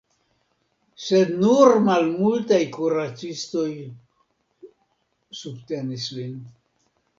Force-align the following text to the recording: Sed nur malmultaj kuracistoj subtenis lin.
Sed 1.07 1.33
nur 1.43 1.73
malmultaj 1.89 2.59
kuracistoj 2.79 3.67
subtenis 5.43 6.11
lin. 6.19 6.37